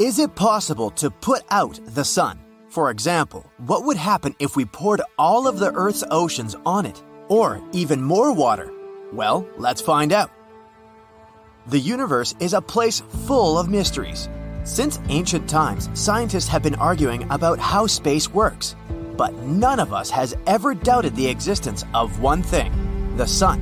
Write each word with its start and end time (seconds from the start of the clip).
Is 0.00 0.18
it 0.18 0.34
possible 0.34 0.90
to 0.92 1.10
put 1.10 1.42
out 1.50 1.78
the 1.88 2.06
sun? 2.06 2.40
For 2.70 2.90
example, 2.90 3.44
what 3.58 3.84
would 3.84 3.98
happen 3.98 4.34
if 4.38 4.56
we 4.56 4.64
poured 4.64 5.02
all 5.18 5.46
of 5.46 5.58
the 5.58 5.70
Earth's 5.74 6.02
oceans 6.10 6.56
on 6.64 6.86
it? 6.86 7.02
Or 7.28 7.62
even 7.72 8.00
more 8.00 8.32
water? 8.32 8.72
Well, 9.12 9.46
let's 9.58 9.82
find 9.82 10.10
out. 10.14 10.30
The 11.66 11.78
universe 11.78 12.34
is 12.40 12.54
a 12.54 12.62
place 12.62 13.00
full 13.26 13.58
of 13.58 13.68
mysteries. 13.68 14.30
Since 14.64 15.00
ancient 15.10 15.50
times, 15.50 15.90
scientists 15.92 16.48
have 16.48 16.62
been 16.62 16.76
arguing 16.76 17.30
about 17.30 17.58
how 17.58 17.86
space 17.86 18.32
works. 18.32 18.76
But 19.18 19.34
none 19.34 19.78
of 19.78 19.92
us 19.92 20.08
has 20.08 20.34
ever 20.46 20.72
doubted 20.74 21.14
the 21.14 21.28
existence 21.28 21.84
of 21.92 22.20
one 22.20 22.42
thing 22.42 22.72
the 23.18 23.26
sun. 23.26 23.60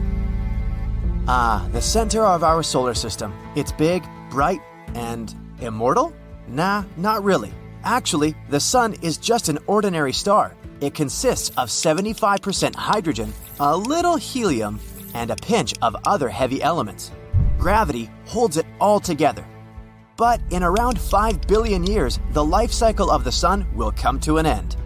Ah, 1.26 1.68
the 1.72 1.82
center 1.82 2.24
of 2.24 2.44
our 2.44 2.62
solar 2.62 2.94
system. 2.94 3.34
It's 3.56 3.72
big, 3.72 4.04
bright, 4.30 4.60
and 4.94 5.34
immortal? 5.60 6.14
Nah, 6.48 6.84
not 6.96 7.22
really. 7.22 7.52
Actually, 7.84 8.34
the 8.48 8.60
sun 8.60 8.94
is 9.02 9.18
just 9.18 9.48
an 9.48 9.58
ordinary 9.66 10.12
star. 10.12 10.54
It 10.80 10.94
consists 10.94 11.50
of 11.50 11.68
75% 11.68 12.74
hydrogen, 12.74 13.32
a 13.60 13.76
little 13.76 14.16
helium, 14.16 14.80
and 15.14 15.30
a 15.30 15.36
pinch 15.36 15.74
of 15.82 15.96
other 16.06 16.28
heavy 16.28 16.62
elements. 16.62 17.12
Gravity 17.58 18.10
holds 18.24 18.56
it 18.56 18.66
all 18.80 19.00
together. 19.00 19.44
But 20.16 20.40
in 20.50 20.62
around 20.62 20.98
5 20.98 21.42
billion 21.42 21.84
years, 21.84 22.18
the 22.32 22.44
life 22.44 22.72
cycle 22.72 23.10
of 23.10 23.24
the 23.24 23.32
sun 23.32 23.66
will 23.74 23.92
come 23.92 24.18
to 24.20 24.38
an 24.38 24.46
end. 24.46 24.76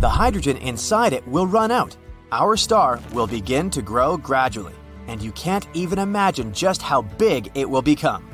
The 0.00 0.08
hydrogen 0.08 0.56
inside 0.56 1.12
it 1.12 1.26
will 1.28 1.46
run 1.46 1.70
out. 1.70 1.96
Our 2.32 2.56
star 2.56 3.00
will 3.12 3.26
begin 3.26 3.70
to 3.70 3.82
grow 3.82 4.16
gradually, 4.16 4.74
and 5.06 5.20
you 5.20 5.32
can't 5.32 5.68
even 5.74 5.98
imagine 5.98 6.52
just 6.52 6.82
how 6.82 7.02
big 7.02 7.50
it 7.54 7.68
will 7.68 7.82
become. 7.82 8.31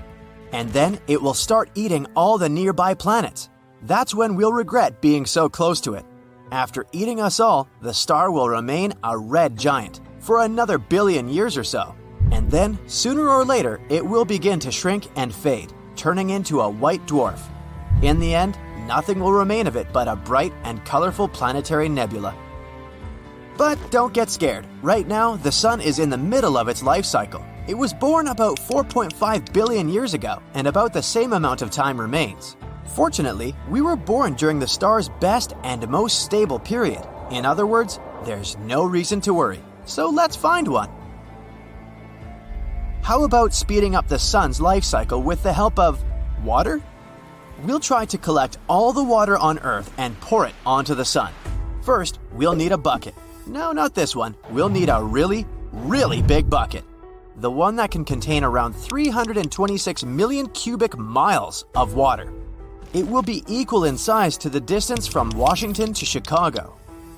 And 0.52 0.70
then 0.70 0.98
it 1.06 1.20
will 1.20 1.34
start 1.34 1.70
eating 1.74 2.06
all 2.16 2.38
the 2.38 2.48
nearby 2.48 2.94
planets. 2.94 3.50
That's 3.82 4.14
when 4.14 4.34
we'll 4.34 4.52
regret 4.52 5.00
being 5.00 5.26
so 5.26 5.48
close 5.48 5.80
to 5.82 5.94
it. 5.94 6.04
After 6.50 6.86
eating 6.92 7.20
us 7.20 7.40
all, 7.40 7.68
the 7.82 7.92
star 7.92 8.30
will 8.30 8.48
remain 8.48 8.94
a 9.04 9.16
red 9.16 9.58
giant 9.58 10.00
for 10.20 10.42
another 10.42 10.78
billion 10.78 11.28
years 11.28 11.56
or 11.56 11.64
so. 11.64 11.94
And 12.32 12.50
then, 12.50 12.78
sooner 12.86 13.28
or 13.28 13.44
later, 13.44 13.80
it 13.88 14.04
will 14.04 14.24
begin 14.24 14.58
to 14.60 14.72
shrink 14.72 15.08
and 15.16 15.34
fade, 15.34 15.72
turning 15.96 16.30
into 16.30 16.60
a 16.60 16.68
white 16.68 17.04
dwarf. 17.06 17.40
In 18.02 18.18
the 18.20 18.34
end, 18.34 18.58
nothing 18.86 19.20
will 19.20 19.32
remain 19.32 19.66
of 19.66 19.76
it 19.76 19.86
but 19.92 20.08
a 20.08 20.16
bright 20.16 20.52
and 20.64 20.84
colorful 20.84 21.28
planetary 21.28 21.88
nebula. 21.88 22.34
But 23.56 23.78
don't 23.90 24.14
get 24.14 24.30
scared. 24.30 24.66
Right 24.82 25.06
now, 25.06 25.36
the 25.36 25.52
Sun 25.52 25.80
is 25.80 25.98
in 25.98 26.10
the 26.10 26.16
middle 26.16 26.56
of 26.56 26.68
its 26.68 26.82
life 26.82 27.04
cycle. 27.04 27.44
It 27.68 27.76
was 27.76 27.92
born 27.92 28.28
about 28.28 28.56
4.5 28.56 29.52
billion 29.52 29.90
years 29.90 30.14
ago, 30.14 30.40
and 30.54 30.66
about 30.66 30.94
the 30.94 31.02
same 31.02 31.34
amount 31.34 31.60
of 31.60 31.70
time 31.70 32.00
remains. 32.00 32.56
Fortunately, 32.86 33.54
we 33.68 33.82
were 33.82 33.94
born 33.94 34.32
during 34.32 34.58
the 34.58 34.66
star's 34.66 35.10
best 35.20 35.52
and 35.64 35.86
most 35.86 36.24
stable 36.24 36.58
period. 36.58 37.06
In 37.30 37.44
other 37.44 37.66
words, 37.66 38.00
there's 38.24 38.56
no 38.56 38.86
reason 38.86 39.20
to 39.20 39.34
worry. 39.34 39.60
So 39.84 40.08
let's 40.08 40.34
find 40.34 40.66
one. 40.66 40.88
How 43.02 43.24
about 43.24 43.52
speeding 43.52 43.94
up 43.94 44.08
the 44.08 44.18
sun's 44.18 44.62
life 44.62 44.84
cycle 44.84 45.22
with 45.22 45.42
the 45.42 45.52
help 45.52 45.78
of 45.78 46.02
water? 46.42 46.80
We'll 47.64 47.80
try 47.80 48.06
to 48.06 48.16
collect 48.16 48.56
all 48.66 48.94
the 48.94 49.04
water 49.04 49.36
on 49.36 49.58
Earth 49.58 49.92
and 49.98 50.18
pour 50.22 50.46
it 50.46 50.54
onto 50.64 50.94
the 50.94 51.04
sun. 51.04 51.34
First, 51.82 52.18
we'll 52.32 52.56
need 52.56 52.72
a 52.72 52.78
bucket. 52.78 53.14
No, 53.46 53.72
not 53.72 53.94
this 53.94 54.16
one. 54.16 54.36
We'll 54.48 54.70
need 54.70 54.88
a 54.88 55.04
really, 55.04 55.44
really 55.72 56.22
big 56.22 56.48
bucket. 56.48 56.84
The 57.40 57.50
one 57.50 57.76
that 57.76 57.92
can 57.92 58.04
contain 58.04 58.42
around 58.42 58.72
326 58.72 60.04
million 60.04 60.48
cubic 60.48 60.98
miles 60.98 61.66
of 61.76 61.94
water. 61.94 62.32
It 62.92 63.06
will 63.06 63.22
be 63.22 63.44
equal 63.46 63.84
in 63.84 63.96
size 63.96 64.36
to 64.38 64.50
the 64.50 64.60
distance 64.60 65.06
from 65.06 65.30
Washington 65.30 65.92
to 65.92 66.04
Chicago. 66.04 66.76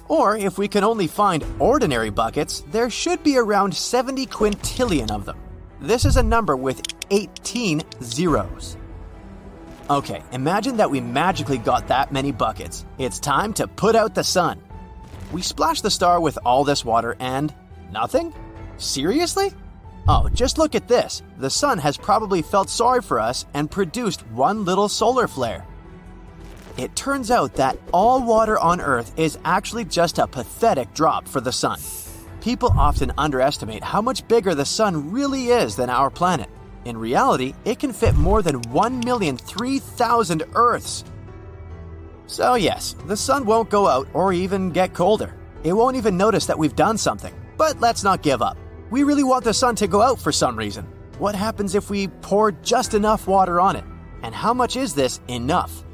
Or 0.08 0.36
if 0.36 0.58
we 0.58 0.68
can 0.68 0.84
only 0.84 1.06
find 1.06 1.42
ordinary 1.58 2.10
buckets, 2.10 2.64
there 2.70 2.90
should 2.90 3.22
be 3.22 3.38
around 3.38 3.74
70 3.74 4.26
quintillion 4.26 5.10
of 5.10 5.24
them. 5.24 5.38
This 5.80 6.04
is 6.04 6.18
a 6.18 6.22
number 6.22 6.54
with 6.54 6.82
18 7.10 7.80
zeros. 8.02 8.76
Okay, 9.88 10.22
imagine 10.32 10.76
that 10.76 10.90
we 10.90 11.00
magically 11.00 11.56
got 11.56 11.88
that 11.88 12.12
many 12.12 12.30
buckets. 12.30 12.84
It's 12.98 13.18
time 13.20 13.54
to 13.54 13.66
put 13.66 13.96
out 13.96 14.14
the 14.14 14.24
sun. 14.24 14.60
We 15.32 15.40
splash 15.40 15.80
the 15.80 15.90
star 15.90 16.20
with 16.20 16.38
all 16.44 16.64
this 16.64 16.84
water 16.84 17.16
and 17.20 17.54
nothing? 17.90 18.34
Seriously? 18.76 19.52
Oh, 20.08 20.28
just 20.30 20.58
look 20.58 20.74
at 20.74 20.88
this. 20.88 21.22
The 21.38 21.50
sun 21.50 21.78
has 21.78 21.96
probably 21.96 22.42
felt 22.42 22.68
sorry 22.68 23.02
for 23.02 23.20
us 23.20 23.46
and 23.54 23.70
produced 23.70 24.26
one 24.28 24.64
little 24.64 24.88
solar 24.88 25.28
flare. 25.28 25.64
It 26.76 26.96
turns 26.96 27.30
out 27.30 27.54
that 27.54 27.78
all 27.92 28.22
water 28.24 28.58
on 28.58 28.80
Earth 28.80 29.12
is 29.16 29.38
actually 29.44 29.84
just 29.84 30.18
a 30.18 30.26
pathetic 30.26 30.94
drop 30.94 31.28
for 31.28 31.40
the 31.40 31.52
sun. 31.52 31.78
People 32.40 32.72
often 32.76 33.12
underestimate 33.18 33.84
how 33.84 34.00
much 34.00 34.26
bigger 34.26 34.54
the 34.54 34.64
sun 34.64 35.10
really 35.10 35.48
is 35.48 35.76
than 35.76 35.90
our 35.90 36.08
planet. 36.10 36.48
In 36.86 36.96
reality, 36.96 37.54
it 37.66 37.78
can 37.78 37.92
fit 37.92 38.14
more 38.14 38.40
than 38.40 38.62
1,003,000 38.62 40.42
Earths. 40.54 41.04
So, 42.26 42.54
yes, 42.54 42.96
the 43.06 43.16
sun 43.16 43.44
won't 43.44 43.68
go 43.68 43.86
out 43.86 44.08
or 44.14 44.32
even 44.32 44.70
get 44.70 44.94
colder. 44.94 45.34
It 45.62 45.74
won't 45.74 45.96
even 45.96 46.16
notice 46.16 46.46
that 46.46 46.58
we've 46.58 46.76
done 46.76 46.96
something. 46.96 47.34
But 47.58 47.80
let's 47.80 48.02
not 48.02 48.22
give 48.22 48.40
up. 48.40 48.56
We 48.90 49.04
really 49.04 49.22
want 49.22 49.44
the 49.44 49.54
sun 49.54 49.76
to 49.76 49.86
go 49.86 50.02
out 50.02 50.18
for 50.18 50.32
some 50.32 50.56
reason. 50.56 50.84
What 51.18 51.36
happens 51.36 51.76
if 51.76 51.90
we 51.90 52.08
pour 52.08 52.50
just 52.50 52.92
enough 52.92 53.28
water 53.28 53.60
on 53.60 53.76
it? 53.76 53.84
And 54.22 54.34
how 54.34 54.52
much 54.52 54.74
is 54.74 54.94
this 54.94 55.20
enough? 55.28 55.84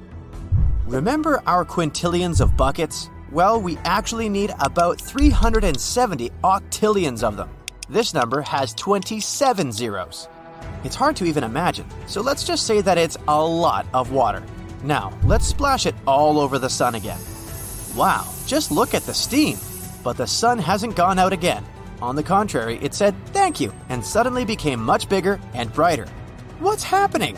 Remember 0.86 1.42
our 1.46 1.64
quintillions 1.66 2.40
of 2.40 2.56
buckets? 2.56 3.10
Well, 3.30 3.60
we 3.60 3.76
actually 3.84 4.30
need 4.30 4.54
about 4.60 4.98
370 4.98 6.30
octillions 6.42 7.22
of 7.22 7.36
them. 7.36 7.50
This 7.90 8.14
number 8.14 8.40
has 8.40 8.72
27 8.72 9.72
zeros. 9.72 10.28
It's 10.82 10.96
hard 10.96 11.16
to 11.16 11.26
even 11.26 11.44
imagine, 11.44 11.86
so 12.06 12.22
let's 12.22 12.44
just 12.44 12.66
say 12.66 12.80
that 12.80 12.96
it's 12.96 13.18
a 13.28 13.44
lot 13.44 13.86
of 13.92 14.10
water. 14.10 14.42
Now, 14.82 15.12
let's 15.24 15.46
splash 15.46 15.84
it 15.84 15.94
all 16.06 16.40
over 16.40 16.58
the 16.58 16.70
sun 16.70 16.94
again. 16.94 17.20
Wow, 17.94 18.26
just 18.46 18.70
look 18.70 18.94
at 18.94 19.02
the 19.02 19.14
steam! 19.14 19.58
But 20.02 20.16
the 20.16 20.26
sun 20.26 20.58
hasn't 20.58 20.96
gone 20.96 21.18
out 21.18 21.32
again. 21.34 21.64
On 22.02 22.14
the 22.14 22.22
contrary, 22.22 22.78
it 22.82 22.94
said 22.94 23.14
thank 23.28 23.60
you 23.60 23.72
and 23.88 24.04
suddenly 24.04 24.44
became 24.44 24.82
much 24.82 25.08
bigger 25.08 25.40
and 25.54 25.72
brighter. 25.72 26.06
What's 26.58 26.84
happening? 26.84 27.36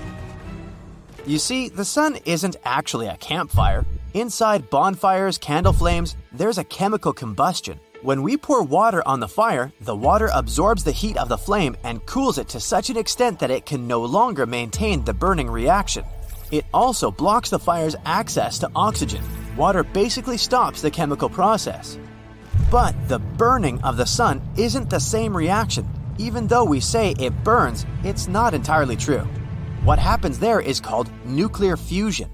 You 1.26 1.38
see, 1.38 1.68
the 1.68 1.84
sun 1.84 2.18
isn't 2.24 2.56
actually 2.64 3.06
a 3.06 3.16
campfire. 3.16 3.84
Inside 4.14 4.70
bonfires, 4.70 5.38
candle 5.38 5.72
flames, 5.72 6.16
there's 6.32 6.58
a 6.58 6.64
chemical 6.64 7.12
combustion. 7.12 7.78
When 8.02 8.22
we 8.22 8.36
pour 8.36 8.62
water 8.62 9.02
on 9.06 9.20
the 9.20 9.28
fire, 9.28 9.72
the 9.80 9.94
water 9.96 10.30
absorbs 10.32 10.84
the 10.84 10.92
heat 10.92 11.16
of 11.16 11.28
the 11.28 11.36
flame 11.36 11.76
and 11.84 12.04
cools 12.06 12.38
it 12.38 12.48
to 12.50 12.60
such 12.60 12.90
an 12.90 12.96
extent 12.96 13.40
that 13.40 13.50
it 13.50 13.66
can 13.66 13.86
no 13.86 14.04
longer 14.04 14.46
maintain 14.46 15.04
the 15.04 15.12
burning 15.12 15.50
reaction. 15.50 16.04
It 16.50 16.64
also 16.72 17.10
blocks 17.10 17.50
the 17.50 17.58
fire's 17.58 17.96
access 18.04 18.58
to 18.60 18.70
oxygen. 18.74 19.22
Water 19.56 19.82
basically 19.82 20.38
stops 20.38 20.80
the 20.80 20.90
chemical 20.90 21.28
process. 21.28 21.98
But 22.70 22.94
the 23.08 23.18
burning 23.18 23.80
of 23.82 23.96
the 23.96 24.04
sun 24.04 24.42
isn't 24.58 24.90
the 24.90 25.00
same 25.00 25.34
reaction. 25.34 25.88
Even 26.18 26.46
though 26.46 26.64
we 26.64 26.80
say 26.80 27.14
it 27.18 27.32
burns, 27.42 27.86
it's 28.04 28.28
not 28.28 28.52
entirely 28.52 28.94
true. 28.94 29.26
What 29.84 29.98
happens 29.98 30.38
there 30.38 30.60
is 30.60 30.78
called 30.78 31.10
nuclear 31.24 31.78
fusion. 31.78 32.28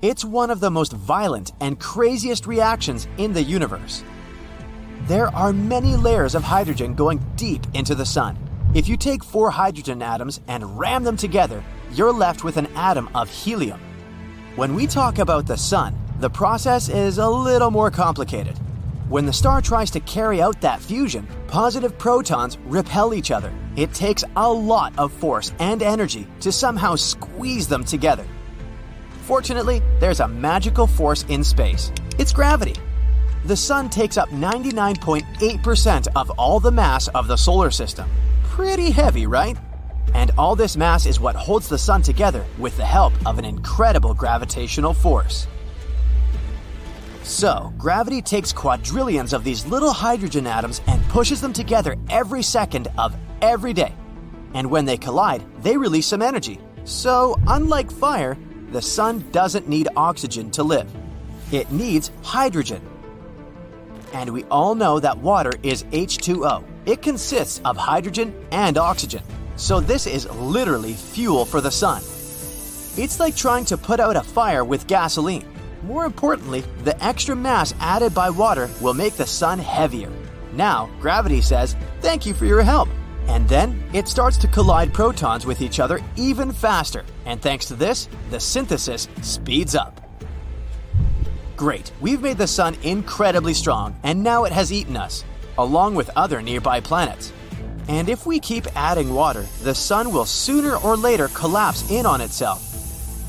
It's 0.00 0.24
one 0.24 0.50
of 0.50 0.60
the 0.60 0.70
most 0.70 0.92
violent 0.92 1.50
and 1.60 1.80
craziest 1.80 2.46
reactions 2.46 3.08
in 3.18 3.32
the 3.32 3.42
universe. 3.42 4.04
There 5.08 5.34
are 5.34 5.52
many 5.52 5.96
layers 5.96 6.36
of 6.36 6.44
hydrogen 6.44 6.94
going 6.94 7.18
deep 7.34 7.66
into 7.74 7.96
the 7.96 8.06
sun. 8.06 8.38
If 8.74 8.88
you 8.88 8.96
take 8.96 9.24
four 9.24 9.50
hydrogen 9.50 10.02
atoms 10.02 10.40
and 10.46 10.78
ram 10.78 11.02
them 11.02 11.16
together, 11.16 11.64
you're 11.94 12.12
left 12.12 12.44
with 12.44 12.58
an 12.58 12.68
atom 12.76 13.08
of 13.12 13.28
helium. 13.28 13.80
When 14.54 14.76
we 14.76 14.86
talk 14.86 15.18
about 15.18 15.48
the 15.48 15.56
sun, 15.56 15.98
the 16.20 16.30
process 16.30 16.88
is 16.88 17.18
a 17.18 17.28
little 17.28 17.72
more 17.72 17.90
complicated. 17.90 18.56
When 19.08 19.24
the 19.24 19.32
star 19.32 19.62
tries 19.62 19.90
to 19.92 20.00
carry 20.00 20.42
out 20.42 20.60
that 20.60 20.80
fusion, 20.80 21.26
positive 21.46 21.96
protons 21.96 22.58
repel 22.66 23.14
each 23.14 23.30
other. 23.30 23.50
It 23.74 23.94
takes 23.94 24.22
a 24.36 24.52
lot 24.52 24.92
of 24.98 25.12
force 25.14 25.50
and 25.60 25.82
energy 25.82 26.26
to 26.40 26.52
somehow 26.52 26.94
squeeze 26.94 27.66
them 27.66 27.84
together. 27.84 28.26
Fortunately, 29.22 29.80
there's 29.98 30.20
a 30.20 30.28
magical 30.28 30.86
force 30.86 31.24
in 31.30 31.42
space 31.42 31.90
it's 32.18 32.34
gravity. 32.34 32.74
The 33.46 33.56
Sun 33.56 33.88
takes 33.88 34.18
up 34.18 34.28
99.8% 34.28 36.08
of 36.14 36.30
all 36.30 36.60
the 36.60 36.72
mass 36.72 37.08
of 37.08 37.28
the 37.28 37.36
solar 37.36 37.70
system. 37.70 38.10
Pretty 38.42 38.90
heavy, 38.90 39.26
right? 39.26 39.56
And 40.12 40.32
all 40.36 40.54
this 40.54 40.76
mass 40.76 41.06
is 41.06 41.18
what 41.18 41.34
holds 41.34 41.68
the 41.68 41.78
Sun 41.78 42.02
together 42.02 42.44
with 42.58 42.76
the 42.76 42.84
help 42.84 43.14
of 43.24 43.38
an 43.38 43.46
incredible 43.46 44.12
gravitational 44.12 44.92
force. 44.92 45.46
So, 47.28 47.74
gravity 47.76 48.22
takes 48.22 48.54
quadrillions 48.54 49.34
of 49.34 49.44
these 49.44 49.66
little 49.66 49.92
hydrogen 49.92 50.46
atoms 50.46 50.80
and 50.86 51.06
pushes 51.10 51.42
them 51.42 51.52
together 51.52 51.94
every 52.08 52.42
second 52.42 52.88
of 52.96 53.14
every 53.42 53.74
day. 53.74 53.92
And 54.54 54.70
when 54.70 54.86
they 54.86 54.96
collide, 54.96 55.44
they 55.62 55.76
release 55.76 56.06
some 56.06 56.22
energy. 56.22 56.58
So, 56.84 57.38
unlike 57.46 57.90
fire, 57.90 58.38
the 58.72 58.80
sun 58.80 59.30
doesn't 59.30 59.68
need 59.68 59.88
oxygen 59.94 60.50
to 60.52 60.62
live, 60.62 60.90
it 61.52 61.70
needs 61.70 62.10
hydrogen. 62.22 62.80
And 64.14 64.30
we 64.30 64.44
all 64.44 64.74
know 64.74 64.98
that 64.98 65.18
water 65.18 65.52
is 65.62 65.84
H2O. 65.84 66.64
It 66.86 67.02
consists 67.02 67.60
of 67.62 67.76
hydrogen 67.76 68.34
and 68.52 68.78
oxygen. 68.78 69.22
So 69.56 69.80
this 69.80 70.06
is 70.06 70.30
literally 70.30 70.94
fuel 70.94 71.44
for 71.44 71.60
the 71.60 71.70
sun. 71.70 72.00
It's 72.96 73.20
like 73.20 73.36
trying 73.36 73.66
to 73.66 73.76
put 73.76 74.00
out 74.00 74.16
a 74.16 74.22
fire 74.22 74.64
with 74.64 74.86
gasoline. 74.86 75.44
More 75.82 76.04
importantly, 76.04 76.64
the 76.82 77.02
extra 77.04 77.36
mass 77.36 77.74
added 77.80 78.14
by 78.14 78.30
water 78.30 78.68
will 78.80 78.94
make 78.94 79.14
the 79.14 79.26
sun 79.26 79.58
heavier. 79.58 80.10
Now, 80.52 80.90
gravity 81.00 81.40
says, 81.40 81.76
Thank 82.00 82.26
you 82.26 82.34
for 82.34 82.46
your 82.46 82.62
help. 82.62 82.88
And 83.28 83.48
then 83.48 83.82
it 83.92 84.08
starts 84.08 84.36
to 84.38 84.48
collide 84.48 84.92
protons 84.92 85.44
with 85.44 85.60
each 85.60 85.80
other 85.80 86.00
even 86.16 86.50
faster. 86.50 87.04
And 87.26 87.40
thanks 87.40 87.66
to 87.66 87.74
this, 87.74 88.08
the 88.30 88.40
synthesis 88.40 89.06
speeds 89.22 89.74
up. 89.74 90.00
Great, 91.56 91.92
we've 92.00 92.22
made 92.22 92.38
the 92.38 92.46
sun 92.46 92.76
incredibly 92.82 93.52
strong, 93.52 93.94
and 94.04 94.22
now 94.22 94.44
it 94.44 94.52
has 94.52 94.72
eaten 94.72 94.96
us, 94.96 95.24
along 95.58 95.94
with 95.94 96.08
other 96.16 96.40
nearby 96.40 96.80
planets. 96.80 97.32
And 97.88 98.08
if 98.08 98.26
we 98.26 98.38
keep 98.38 98.66
adding 98.76 99.12
water, 99.12 99.44
the 99.62 99.74
sun 99.74 100.12
will 100.12 100.24
sooner 100.24 100.76
or 100.76 100.96
later 100.96 101.28
collapse 101.28 101.90
in 101.90 102.06
on 102.06 102.20
itself. 102.20 102.67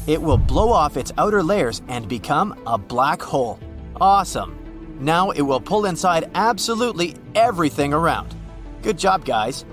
It 0.10 0.20
will 0.20 0.40
blow 0.40 0.72
off 0.72 0.98
its 0.98 1.12
outer 1.20 1.44
layers 1.44 1.84
and 1.88 2.10
become 2.10 2.60
a 2.66 2.80
black 2.80 3.22
hole. 3.22 3.60
Awesome! 4.02 4.58
Now 5.00 5.30
it 5.30 5.44
will 5.44 5.62
pull 5.62 5.86
inside 5.86 6.32
absolutely 6.34 7.16
everything 7.36 7.94
around. 7.94 8.36
Good 8.82 8.98
job, 8.98 9.24
guys. 9.24 9.66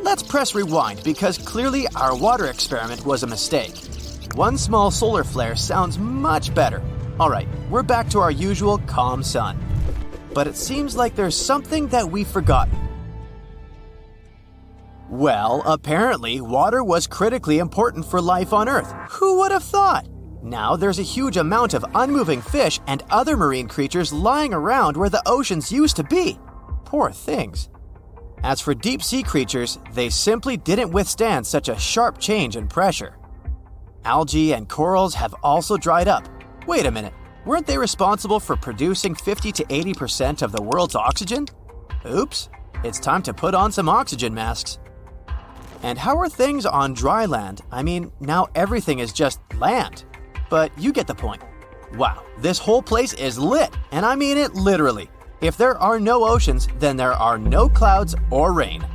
Let's 0.00 0.22
press 0.22 0.54
rewind 0.54 1.04
because 1.04 1.36
clearly 1.36 1.86
our 1.94 2.16
water 2.16 2.46
experiment 2.46 3.04
was 3.04 3.24
a 3.24 3.26
mistake. 3.26 3.76
One 4.36 4.56
small 4.56 4.90
solar 4.90 5.22
flare 5.22 5.54
sounds 5.54 5.98
much 5.98 6.54
better. 6.54 6.82
Alright, 7.20 7.46
we're 7.68 7.82
back 7.82 8.08
to 8.08 8.20
our 8.20 8.30
usual 8.30 8.78
calm 8.78 9.22
sun. 9.22 9.58
But 10.32 10.46
it 10.46 10.56
seems 10.56 10.96
like 10.96 11.14
there's 11.14 11.36
something 11.36 11.88
that 11.88 12.10
we've 12.10 12.26
forgotten. 12.26 12.81
Well, 15.12 15.62
apparently, 15.66 16.40
water 16.40 16.82
was 16.82 17.06
critically 17.06 17.58
important 17.58 18.06
for 18.06 18.18
life 18.18 18.54
on 18.54 18.66
Earth. 18.66 18.90
Who 19.10 19.40
would 19.40 19.52
have 19.52 19.62
thought? 19.62 20.08
Now 20.42 20.74
there's 20.74 20.98
a 20.98 21.02
huge 21.02 21.36
amount 21.36 21.74
of 21.74 21.84
unmoving 21.94 22.40
fish 22.40 22.80
and 22.86 23.04
other 23.10 23.36
marine 23.36 23.68
creatures 23.68 24.10
lying 24.10 24.54
around 24.54 24.96
where 24.96 25.10
the 25.10 25.22
oceans 25.26 25.70
used 25.70 25.96
to 25.96 26.02
be. 26.04 26.38
Poor 26.86 27.10
things. 27.10 27.68
As 28.42 28.62
for 28.62 28.72
deep 28.72 29.02
sea 29.02 29.22
creatures, 29.22 29.78
they 29.92 30.08
simply 30.08 30.56
didn't 30.56 30.92
withstand 30.92 31.46
such 31.46 31.68
a 31.68 31.78
sharp 31.78 32.18
change 32.18 32.56
in 32.56 32.66
pressure. 32.66 33.18
Algae 34.06 34.54
and 34.54 34.66
corals 34.66 35.12
have 35.12 35.34
also 35.42 35.76
dried 35.76 36.08
up. 36.08 36.26
Wait 36.66 36.86
a 36.86 36.90
minute, 36.90 37.12
weren't 37.44 37.66
they 37.66 37.76
responsible 37.76 38.40
for 38.40 38.56
producing 38.56 39.14
50 39.14 39.52
to 39.52 39.64
80% 39.64 40.40
of 40.40 40.52
the 40.52 40.62
world's 40.62 40.94
oxygen? 40.94 41.48
Oops, 42.06 42.48
it's 42.82 42.98
time 42.98 43.22
to 43.24 43.34
put 43.34 43.54
on 43.54 43.70
some 43.70 43.90
oxygen 43.90 44.32
masks. 44.32 44.78
And 45.82 45.98
how 45.98 46.16
are 46.18 46.28
things 46.28 46.64
on 46.64 46.94
dry 46.94 47.26
land? 47.26 47.60
I 47.70 47.82
mean, 47.82 48.12
now 48.20 48.48
everything 48.54 49.00
is 49.00 49.12
just 49.12 49.40
land. 49.58 50.04
But 50.48 50.70
you 50.78 50.92
get 50.92 51.06
the 51.06 51.14
point. 51.14 51.42
Wow, 51.94 52.24
this 52.38 52.58
whole 52.58 52.82
place 52.82 53.12
is 53.14 53.38
lit, 53.38 53.76
and 53.90 54.06
I 54.06 54.14
mean 54.14 54.38
it 54.38 54.54
literally. 54.54 55.10
If 55.40 55.56
there 55.56 55.76
are 55.76 55.98
no 55.98 56.24
oceans, 56.24 56.68
then 56.78 56.96
there 56.96 57.12
are 57.12 57.36
no 57.36 57.68
clouds 57.68 58.14
or 58.30 58.52
rain. 58.52 58.86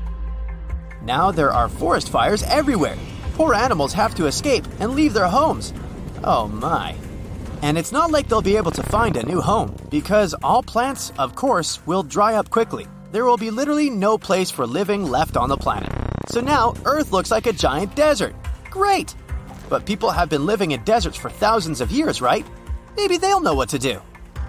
Now 1.04 1.30
there 1.30 1.52
are 1.52 1.68
forest 1.68 2.10
fires 2.10 2.44
everywhere. 2.44 2.98
Poor 3.36 3.54
animals 3.54 3.94
have 3.94 4.16
to 4.16 4.26
escape 4.26 4.66
and 4.80 4.96
leave 4.96 5.14
their 5.14 5.28
homes. 5.28 5.74
Oh 6.24 6.48
my. 6.48 6.96
And 7.62 7.78
it's 7.78 7.92
not 7.92 8.12
like 8.12 8.30
they'll 8.30 8.42
be 8.42 8.58
able 8.58 8.72
to 8.72 8.84
find 8.84 9.18
a 9.18 9.26
new 9.26 9.42
home, 9.42 9.76
because 9.90 10.34
all 10.42 10.64
plants, 10.64 11.12
of 11.20 11.36
course, 11.36 11.86
will 11.86 12.04
dry 12.04 12.36
up 12.36 12.50
quickly. 12.50 12.88
There 13.12 13.26
will 13.26 13.38
be 13.38 13.52
literally 13.52 13.90
no 13.90 14.18
place 14.18 14.52
for 14.52 14.66
living 14.66 15.04
left 15.04 15.38
on 15.38 15.50
the 15.50 15.58
planet. 15.58 15.92
So 16.28 16.42
now 16.42 16.74
Earth 16.86 17.12
looks 17.12 17.32
like 17.32 17.46
a 17.46 17.54
giant 17.54 17.96
desert. 17.96 18.36
Great! 18.70 19.16
But 19.70 19.86
people 19.86 20.12
have 20.12 20.30
been 20.30 20.46
living 20.46 20.72
in 20.72 20.84
deserts 20.84 21.18
for 21.18 21.30
thousands 21.30 21.82
of 21.82 21.92
years, 21.92 22.22
right? 22.22 22.46
Maybe 22.96 23.18
they'll 23.18 23.40
know 23.40 23.54
what 23.54 23.70
to 23.70 23.80
do. 23.80 24.02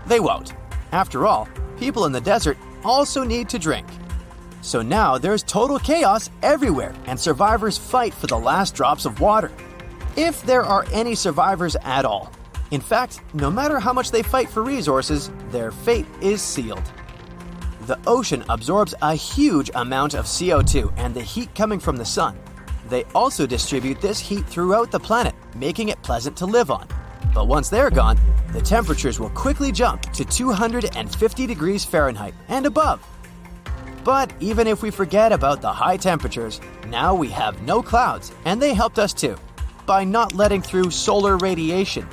They 0.07 0.21
won't. 0.21 0.55
After 0.93 1.27
all, 1.27 1.49
people 1.79 2.05
in 2.07 2.13
the 2.13 2.21
desert 2.21 2.59
also 2.85 3.23
need 3.23 3.49
to 3.51 3.59
drink. 3.59 3.87
So 4.61 4.83
now 4.83 5.19
there's 5.19 5.43
total 5.43 5.79
chaos 5.79 6.31
everywhere, 6.43 6.95
and 7.07 7.19
survivors 7.19 7.79
fight 7.79 8.13
for 8.13 8.27
the 8.27 8.39
last 8.39 8.75
drops 8.75 9.05
of 9.05 9.21
water. 9.21 9.53
If 10.17 10.43
there 10.43 10.65
are 10.65 10.85
any 10.93 11.15
survivors 11.15 11.77
at 11.83 12.05
all. 12.05 12.33
In 12.71 12.81
fact, 12.81 13.21
no 13.35 13.51
matter 13.51 13.79
how 13.79 13.93
much 13.93 14.11
they 14.11 14.23
fight 14.23 14.49
for 14.49 14.63
resources, 14.63 15.31
their 15.51 15.71
fate 15.71 16.07
is 16.21 16.43
sealed. 16.43 16.93
The 17.89 17.99
ocean 18.07 18.45
absorbs 18.51 18.95
a 19.01 19.15
huge 19.15 19.71
amount 19.75 20.13
of 20.13 20.27
CO2 20.27 20.93
and 20.99 21.15
the 21.15 21.23
heat 21.23 21.55
coming 21.55 21.81
from 21.81 21.97
the 21.97 22.05
sun. 22.05 22.39
They 22.91 23.05
also 23.15 23.47
distribute 23.47 23.99
this 23.99 24.19
heat 24.19 24.45
throughout 24.45 24.91
the 24.91 25.01
planet, 25.01 25.35
making 25.57 25.89
it 25.89 26.03
pleasant 26.03 26.37
to 26.37 26.45
live 26.45 26.71
on. 26.71 26.87
But 27.33 27.49
once 27.49 27.71
they're 27.71 27.89
gone, 27.89 28.19
the 28.53 28.61
temperatures 28.61 29.19
will 29.19 29.31
quickly 29.31 29.73
jump 29.73 30.03
to 30.13 30.27
250 30.27 31.47
degrees 31.47 31.83
Fahrenheit 31.83 32.35
and 32.49 32.67
above. 32.67 33.01
But 34.05 34.35
even 34.39 34.67
if 34.67 34.83
we 34.83 34.91
forget 34.91 35.33
about 35.33 35.63
the 35.63 35.73
high 35.73 35.97
temperatures, 35.97 36.61
now 36.89 37.15
we 37.15 37.29
have 37.29 37.63
no 37.63 37.83
clouds, 37.83 38.33
and 38.45 38.61
they 38.61 38.75
helped 38.75 38.99
us 38.99 39.15
too, 39.15 39.39
by 39.87 40.05
not 40.05 40.35
letting 40.35 40.61
through 40.61 40.91
solar 40.91 41.39
radiation. 41.39 42.07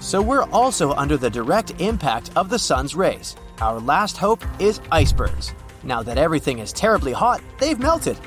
So 0.00 0.22
we're 0.22 0.48
also 0.52 0.92
under 0.92 1.18
the 1.18 1.28
direct 1.28 1.82
impact 1.82 2.30
of 2.34 2.48
the 2.48 2.58
sun's 2.58 2.94
rays. 2.94 3.36
Our 3.62 3.78
last 3.78 4.16
hope 4.16 4.44
is 4.58 4.80
icebergs. 4.90 5.54
Now 5.84 6.02
that 6.02 6.18
everything 6.18 6.58
is 6.58 6.72
terribly 6.72 7.12
hot, 7.12 7.40
they've 7.60 7.78
melted. 7.78 8.18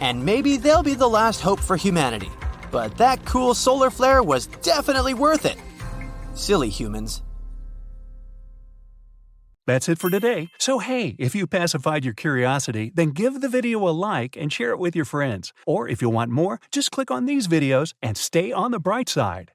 And 0.00 0.22
maybe 0.22 0.58
they'll 0.58 0.82
be 0.82 0.92
the 0.92 1.08
last 1.08 1.40
hope 1.40 1.58
for 1.58 1.76
humanity. 1.76 2.30
But 2.70 2.98
that 2.98 3.24
cool 3.24 3.54
solar 3.54 3.88
flare 3.88 4.22
was 4.22 4.46
definitely 4.60 5.14
worth 5.14 5.46
it. 5.46 5.56
Silly 6.34 6.68
humans. 6.68 7.22
That's 9.66 9.88
it 9.88 9.98
for 9.98 10.10
today. 10.10 10.50
So, 10.58 10.80
hey, 10.80 11.16
if 11.18 11.34
you 11.34 11.46
pacified 11.46 12.04
your 12.04 12.12
curiosity, 12.12 12.92
then 12.94 13.12
give 13.12 13.40
the 13.40 13.48
video 13.48 13.88
a 13.88 13.92
like 13.92 14.36
and 14.36 14.52
share 14.52 14.72
it 14.72 14.78
with 14.78 14.94
your 14.94 15.06
friends. 15.06 15.54
Or 15.66 15.88
if 15.88 16.02
you 16.02 16.10
want 16.10 16.30
more, 16.30 16.60
just 16.70 16.90
click 16.90 17.10
on 17.10 17.24
these 17.24 17.48
videos 17.48 17.94
and 18.02 18.18
stay 18.18 18.52
on 18.52 18.70
the 18.70 18.78
bright 18.78 19.08
side. 19.08 19.50